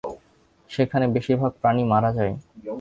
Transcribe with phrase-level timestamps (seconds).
[0.69, 2.33] সেখানে বেশির ভাগ প্রাণী মারা যায়।